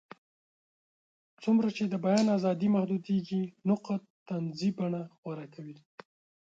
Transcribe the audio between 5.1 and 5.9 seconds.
غوره کوي.